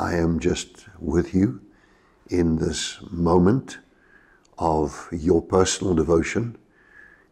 I 0.00 0.14
am 0.14 0.40
just 0.40 0.86
with 0.98 1.34
you 1.34 1.60
in 2.30 2.56
this 2.56 2.98
moment 3.10 3.76
of 4.58 5.10
your 5.12 5.42
personal 5.42 5.94
devotion, 5.94 6.56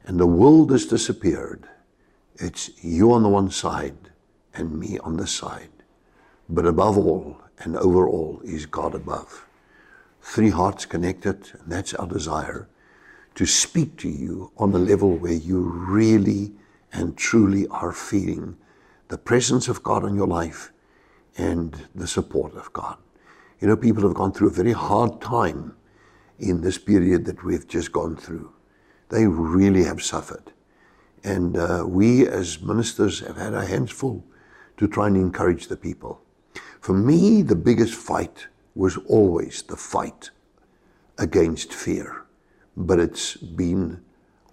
and 0.05 0.21
the 0.21 0.27
world 0.27 0.71
has 0.73 0.85
disappeared. 0.85 1.67
It's 2.37 2.69
you 2.85 3.11
on 3.13 3.23
the 3.23 3.31
one 3.31 3.51
side 3.51 4.11
and 4.53 4.79
me 4.79 4.99
on 4.99 5.17
the 5.17 5.27
side. 5.27 5.71
But 6.47 6.67
above 6.67 6.99
all 6.99 7.41
and 7.59 7.75
over 7.79 8.07
all 8.07 8.43
is 8.45 8.67
God 8.67 8.95
above. 8.95 9.47
Three 10.21 10.51
hearts 10.51 10.85
connected, 10.85 11.51
and 11.59 11.73
that's 11.73 11.95
our 11.95 12.07
desire 12.07 12.69
to 13.37 13.47
speak 13.47 13.97
to 14.01 14.11
you 14.11 14.53
on 14.59 14.75
a 14.75 14.79
level 14.79 15.17
where 15.17 15.33
you 15.33 15.61
really 15.61 16.53
and 16.93 17.17
truly 17.17 17.67
are 17.69 17.93
feeling 17.93 18.59
the 19.09 19.17
presence 19.17 19.69
of 19.69 19.83
God 19.83 20.05
in 20.05 20.15
your 20.15 20.27
life 20.27 20.71
and 21.39 21.87
the 21.95 22.07
support 22.07 22.55
of 22.55 22.71
God. 22.73 22.99
You 23.61 23.69
know, 23.69 23.77
people 23.77 24.03
have 24.03 24.15
gone 24.15 24.33
through 24.33 24.49
a 24.49 24.53
very 24.53 24.73
hard 24.73 25.21
time 25.21 25.75
in 26.39 26.61
this 26.61 26.79
period 26.79 27.25
that 27.25 27.43
we've 27.45 27.67
just 27.67 27.93
gone 27.93 28.17
through. 28.17 28.53
They 29.09 29.27
really 29.27 29.85
have 29.85 30.03
suffered. 30.03 30.53
And 31.25 31.57
uh, 31.57 31.85
we 31.87 32.27
as 32.27 32.61
ministers 32.61 33.21
have 33.21 33.37
had 33.37 33.55
our 33.55 33.65
hands 33.65 33.91
full 33.91 34.25
to 34.77 34.87
try 34.87 35.07
and 35.07 35.17
encourage 35.17 35.69
the 35.69 35.77
people. 35.77 36.21
For 36.81 36.93
me, 36.93 37.43
the 37.43 37.57
biggest 37.57 37.95
fight 37.95 38.47
was 38.75 38.97
always 39.09 39.63
the 39.63 39.77
fight 39.77 40.31
against 41.19 41.73
fear. 41.73 42.25
But 42.77 43.01
it's 43.01 43.37
been 43.37 44.01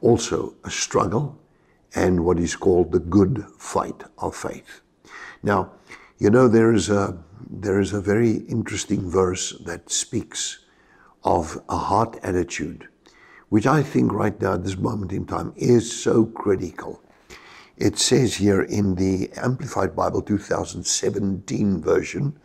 also 0.01 0.55
a 0.63 0.71
struggle 0.71 1.37
and 1.93 2.25
what 2.25 2.39
is 2.39 2.55
called 2.55 2.91
the 2.91 2.99
good 2.99 3.45
fight 3.57 4.03
of 4.17 4.35
faith. 4.35 4.81
Now, 5.43 5.71
you 6.17 6.29
know, 6.29 6.47
there 6.47 6.73
is 6.73 6.89
a, 6.89 7.17
there 7.49 7.79
is 7.79 7.93
a 7.93 8.01
very 8.01 8.37
interesting 8.47 9.09
verse 9.09 9.51
that 9.65 9.89
speaks 9.89 10.59
of 11.23 11.61
a 11.67 11.77
heart 11.77 12.17
attitude, 12.23 12.87
which 13.49 13.67
I 13.67 13.83
think 13.83 14.13
right 14.13 14.39
now 14.39 14.53
at 14.53 14.63
this 14.63 14.77
moment 14.77 15.11
in 15.11 15.25
time 15.25 15.53
is 15.57 15.91
so 15.91 16.25
critical. 16.25 17.01
It 17.77 17.97
says 17.97 18.35
here 18.35 18.61
in 18.61 18.95
the 18.95 19.29
Amplified 19.35 19.95
Bible 19.95 20.21
2017 20.21 21.81
version, 21.81 22.39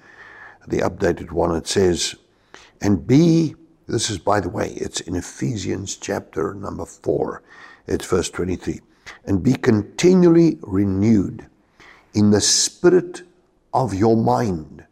the 0.66 0.78
updated 0.78 1.30
one, 1.30 1.54
it 1.54 1.68
says, 1.68 2.16
and 2.80 3.06
be, 3.06 3.54
this 3.86 4.10
is 4.10 4.18
by 4.18 4.40
the 4.40 4.48
way, 4.48 4.72
it's 4.72 5.00
in 5.00 5.14
Ephesians 5.14 5.96
chapter 5.96 6.54
number 6.54 6.84
4, 6.84 7.42
it's 7.86 8.06
verse 8.06 8.30
23, 8.30 8.80
and 9.26 9.42
be 9.42 9.52
continually 9.52 10.58
renewed 10.62 11.46
in 12.14 12.30
the 12.30 12.40
spirit 12.40 13.22
of 13.72 13.94
your 13.94 14.16
mind, 14.16 14.84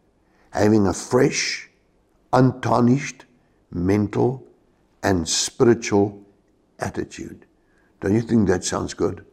having 0.51 0.87
a 0.87 0.93
fresh, 0.93 1.69
untarnished 2.33 3.25
mental 3.71 4.47
and 5.03 5.29
spiritual 5.29 6.23
attitude. 6.79 7.47
Don't 8.01 8.15
you 8.15 8.23
think 8.23 8.49
that 8.49 8.65
sounds 8.65 8.95
good? 8.95 9.25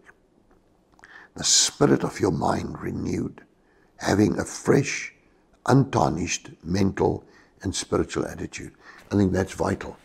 The 1.36 1.44
spirit 1.44 2.04
of 2.04 2.20
your 2.20 2.32
mind 2.32 2.82
renewed, 2.82 3.44
having 3.98 4.40
a 4.40 4.46
fresh, 4.46 5.14
untarnished 5.66 6.52
mental 6.64 7.24
and 7.62 7.76
spiritual 7.76 8.26
attitude. 8.26 8.74
I 9.12 9.16
think 9.16 9.34
that's 9.34 9.54
vital. 9.54 9.98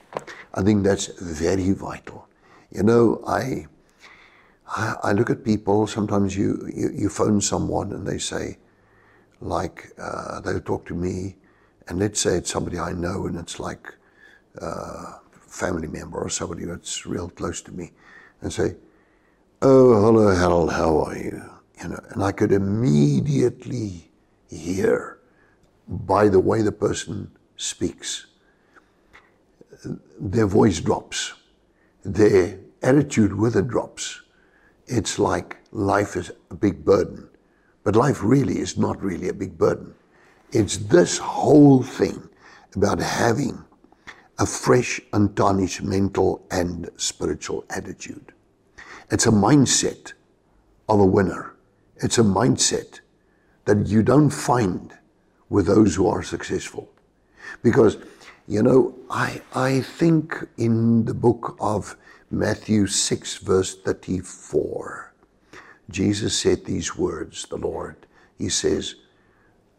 I 0.54 0.62
think 0.62 0.84
that's 0.84 1.06
very 1.20 1.72
vital. 1.72 2.28
You 2.70 2.82
know, 2.82 3.22
I 3.26 3.66
I, 4.72 5.12
look 5.12 5.30
at 5.30 5.44
people. 5.44 5.86
Sometimes 5.86 6.36
you, 6.36 6.70
you, 6.72 6.90
you 6.94 7.08
phone 7.08 7.40
someone 7.40 7.92
and 7.92 8.06
they 8.06 8.18
say, 8.18 8.58
like 9.40 9.92
uh, 9.98 10.40
they'll 10.40 10.60
talk 10.60 10.86
to 10.86 10.94
me, 10.94 11.36
and 11.88 11.98
let's 11.98 12.20
say 12.20 12.36
it's 12.36 12.50
somebody 12.50 12.78
I 12.78 12.92
know, 12.92 13.26
and 13.26 13.36
it's 13.36 13.58
like 13.58 13.94
uh, 14.60 15.14
family 15.32 15.88
member 15.88 16.18
or 16.20 16.28
somebody 16.28 16.64
that's 16.64 17.06
real 17.06 17.28
close 17.30 17.62
to 17.62 17.72
me, 17.72 17.92
and 18.42 18.52
say, 18.52 18.76
"Oh, 19.62 20.00
hello, 20.02 20.34
Harold, 20.34 20.72
how 20.72 21.00
are 21.04 21.16
you?" 21.16 21.42
You 21.82 21.88
know, 21.88 22.00
and 22.10 22.22
I 22.22 22.32
could 22.32 22.52
immediately 22.52 24.10
hear 24.48 25.18
by 25.88 26.28
the 26.28 26.40
way 26.40 26.62
the 26.62 26.72
person 26.72 27.30
speaks, 27.56 28.26
their 30.20 30.46
voice 30.46 30.80
drops, 30.80 31.34
their 32.04 32.60
attitude 32.82 33.34
with 33.34 33.56
it 33.56 33.68
drops. 33.68 34.22
It's 34.86 35.18
like 35.18 35.58
life 35.72 36.16
is 36.16 36.30
a 36.50 36.54
big 36.54 36.84
burden. 36.84 37.29
But 37.82 37.96
life 37.96 38.22
really 38.22 38.58
is 38.58 38.76
not 38.76 39.02
really 39.02 39.28
a 39.28 39.34
big 39.34 39.56
burden. 39.56 39.94
It's 40.52 40.76
this 40.76 41.18
whole 41.18 41.82
thing 41.82 42.28
about 42.74 43.00
having 43.00 43.64
a 44.38 44.46
fresh, 44.46 45.00
untarnished 45.12 45.82
mental 45.82 46.44
and 46.50 46.88
spiritual 46.96 47.64
attitude. 47.70 48.32
It's 49.10 49.26
a 49.26 49.30
mindset 49.30 50.12
of 50.88 51.00
a 51.00 51.04
winner. 51.04 51.54
It's 51.96 52.18
a 52.18 52.22
mindset 52.22 53.00
that 53.64 53.86
you 53.86 54.02
don't 54.02 54.30
find 54.30 54.92
with 55.48 55.66
those 55.66 55.94
who 55.94 56.08
are 56.08 56.22
successful. 56.22 56.88
Because, 57.62 57.98
you 58.46 58.62
know, 58.62 58.94
I, 59.10 59.42
I 59.54 59.80
think 59.80 60.46
in 60.56 61.04
the 61.04 61.14
book 61.14 61.56
of 61.60 61.96
Matthew 62.30 62.86
6, 62.86 63.38
verse 63.38 63.74
34, 63.76 65.09
Jesus 65.90 66.38
said 66.38 66.64
these 66.64 66.96
words, 66.96 67.46
the 67.46 67.56
Lord. 67.56 68.06
He 68.38 68.48
says, 68.48 68.96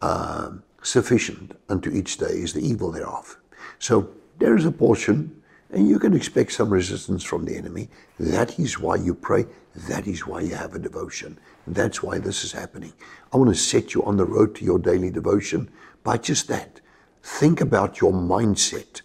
uh, 0.00 0.52
Sufficient 0.82 1.56
unto 1.68 1.90
each 1.90 2.18
day 2.18 2.26
is 2.26 2.52
the 2.52 2.60
evil 2.60 2.90
thereof. 2.90 3.38
So 3.78 4.10
there 4.38 4.56
is 4.56 4.64
a 4.64 4.72
portion, 4.72 5.42
and 5.70 5.88
you 5.88 6.00
can 6.00 6.14
expect 6.14 6.52
some 6.52 6.70
resistance 6.70 7.22
from 7.22 7.44
the 7.44 7.56
enemy. 7.56 7.88
That 8.18 8.58
is 8.58 8.80
why 8.80 8.96
you 8.96 9.14
pray. 9.14 9.46
That 9.88 10.08
is 10.08 10.26
why 10.26 10.40
you 10.40 10.56
have 10.56 10.74
a 10.74 10.80
devotion. 10.80 11.38
That's 11.68 12.02
why 12.02 12.18
this 12.18 12.42
is 12.42 12.50
happening. 12.50 12.92
I 13.32 13.36
want 13.36 13.50
to 13.50 13.60
set 13.60 13.94
you 13.94 14.02
on 14.02 14.16
the 14.16 14.24
road 14.24 14.56
to 14.56 14.64
your 14.64 14.80
daily 14.80 15.10
devotion 15.10 15.70
by 16.02 16.18
just 16.18 16.48
that. 16.48 16.80
Think 17.22 17.60
about 17.60 18.00
your 18.00 18.12
mindset 18.12 19.02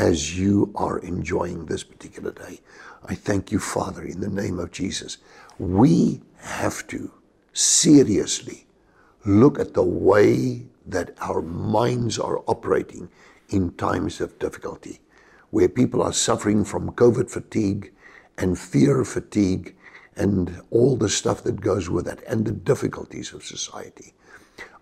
as 0.00 0.38
you 0.38 0.72
are 0.76 0.98
enjoying 1.00 1.66
this 1.66 1.84
particular 1.84 2.32
day. 2.32 2.58
I 3.04 3.14
thank 3.14 3.52
you, 3.52 3.58
Father, 3.58 4.02
in 4.02 4.20
the 4.20 4.30
name 4.30 4.58
of 4.58 4.72
Jesus. 4.72 5.18
We 5.58 6.22
have 6.38 6.86
to 6.86 7.12
seriously 7.52 8.66
look 9.26 9.58
at 9.58 9.74
the 9.74 9.82
way 9.82 10.64
that 10.86 11.14
our 11.20 11.42
minds 11.42 12.18
are 12.18 12.42
operating 12.46 13.10
in 13.50 13.72
times 13.72 14.22
of 14.22 14.38
difficulty, 14.38 15.00
where 15.50 15.68
people 15.68 16.00
are 16.02 16.14
suffering 16.14 16.64
from 16.64 16.92
COVID 16.92 17.30
fatigue 17.30 17.92
and 18.38 18.58
fear 18.58 19.04
fatigue 19.04 19.76
and 20.16 20.62
all 20.70 20.96
the 20.96 21.10
stuff 21.10 21.42
that 21.42 21.60
goes 21.60 21.90
with 21.90 22.06
that 22.06 22.22
and 22.26 22.46
the 22.46 22.52
difficulties 22.52 23.34
of 23.34 23.44
society. 23.44 24.14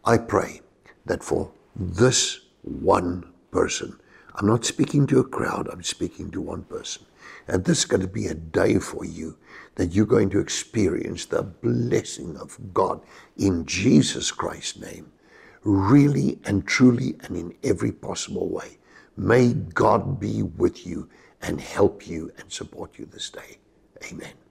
I 0.05 0.19
pray 0.19 0.61
that 1.07 1.25
for 1.25 1.51
this 1.75 2.39
one 2.63 3.33
person, 3.51 3.99
I'm 4.39 4.47
not 4.47 4.65
speaking 4.65 5.05
to 5.09 5.19
a 5.19 5.25
crowd, 5.25 5.69
I'm 5.69 5.83
speaking 5.83 6.31
to 6.31 6.41
one 6.41 6.63
person. 6.63 7.05
And 7.49 7.65
this 7.65 7.79
is 7.79 7.85
going 7.87 8.03
to 8.03 8.07
be 8.07 8.29
a 8.29 8.35
day 8.35 8.79
for 8.79 9.05
you 9.05 9.37
that 9.75 9.93
you're 9.93 10.07
going 10.07 10.31
to 10.31 10.39
experience 10.39 11.25
the 11.25 11.43
blessing 11.43 12.37
of 12.37 12.57
God 12.73 13.03
in 13.37 13.67
Jesus 13.67 14.31
Christ's 14.31 14.79
name, 14.79 15.11
really 15.65 16.39
and 16.45 16.65
truly 16.65 17.17
and 17.25 17.37
in 17.37 17.53
every 17.65 17.91
possible 17.91 18.49
way. 18.49 18.79
May 19.17 19.55
God 19.55 20.21
be 20.21 20.45
with 20.45 20.87
you 20.87 21.09
and 21.43 21.61
help 21.61 22.07
you 22.07 22.31
and 22.39 22.53
support 22.53 22.97
you 22.97 23.07
this 23.07 23.31
day. 23.31 23.59
Amen. 24.09 24.48